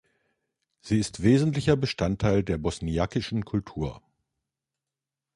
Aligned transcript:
Sie 0.79 0.97
ist 0.97 1.21
wesentlicher 1.21 1.75
Bestandteil 1.75 2.41
der 2.43 2.57
bosniakischen 2.57 3.45
Kultur. 3.45 4.01